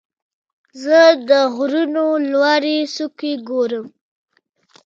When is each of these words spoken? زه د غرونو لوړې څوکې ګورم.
زه 0.83 0.99
د 1.29 1.31
غرونو 1.55 2.05
لوړې 2.31 2.77
څوکې 2.95 3.33
ګورم. 3.47 3.87